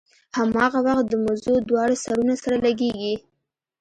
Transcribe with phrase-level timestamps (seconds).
[0.37, 3.15] هماغه وخت د مزو دواړه سرونه سره لګېږي.